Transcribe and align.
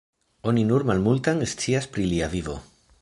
Oni 0.51 0.63
nur 0.69 0.85
malmultan 0.91 1.43
scias 1.51 1.89
pri 1.93 2.09
lia 2.15 2.31
vivo. 2.33 2.57